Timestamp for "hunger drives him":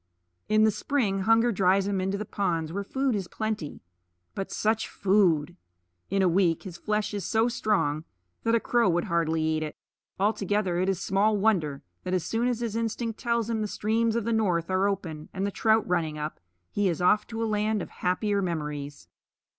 1.19-2.01